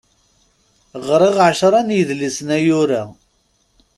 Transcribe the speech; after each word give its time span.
Ɣriɣ 1.07 1.35
ɛecra 1.47 1.79
n 1.83 1.93
yidlisen 1.97 2.49
ayyur-a. 2.55 3.01